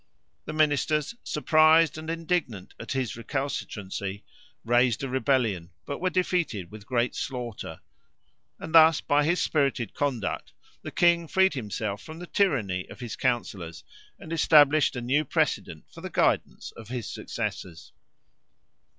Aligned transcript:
The 0.45 0.53
ministers, 0.53 1.13
surprised 1.23 1.95
and 1.95 2.09
indignant 2.09 2.73
at 2.79 2.93
his 2.93 3.15
recalcitrancy, 3.15 4.23
raised 4.65 5.03
a 5.03 5.07
rebellion, 5.07 5.69
but 5.85 5.99
were 6.01 6.09
defeated 6.09 6.71
with 6.71 6.87
great 6.87 7.13
slaughter, 7.13 7.81
and 8.57 8.73
thus 8.73 8.99
by 8.99 9.23
his 9.23 9.43
spirited 9.43 9.93
conduct 9.93 10.53
the 10.81 10.89
king 10.89 11.27
freed 11.27 11.53
himself 11.53 12.01
from 12.01 12.17
the 12.17 12.25
tyranny 12.25 12.87
of 12.89 12.99
his 12.99 13.15
councillors 13.15 13.83
and 14.17 14.33
established 14.33 14.95
a 14.95 15.01
new 15.01 15.23
precedent 15.23 15.85
for 15.87 16.01
the 16.01 16.09
guidance 16.09 16.71
of 16.71 16.87
his 16.87 17.07
successors. 17.07 17.91